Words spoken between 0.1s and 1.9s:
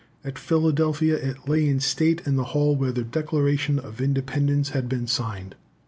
At Philadelphia it lay in